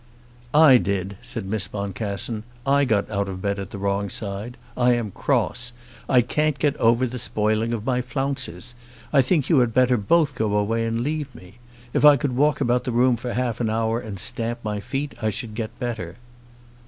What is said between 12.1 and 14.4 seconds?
could walk about the room for half an hour and